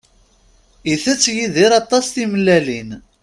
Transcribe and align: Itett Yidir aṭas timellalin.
Itett 0.93 1.23
Yidir 1.35 1.71
aṭas 1.81 2.05
timellalin. 2.13 2.89